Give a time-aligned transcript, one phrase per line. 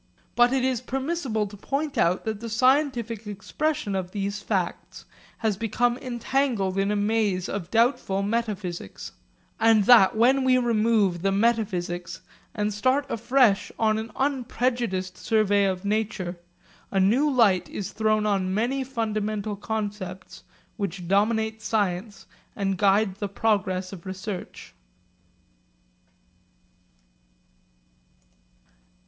[0.35, 5.05] But it is permissible to point out that the scientific expression of these facts
[5.37, 9.11] has become entangled in a maze of doubtful metaphysics;
[9.59, 12.21] and that, when we remove the metaphysics
[12.55, 16.39] and start afresh on an unprejudiced survey of nature,
[16.89, 20.41] a new light is thrown on many fundamental concepts
[20.77, 22.25] which dominate science
[22.55, 24.73] and guide the progress of research.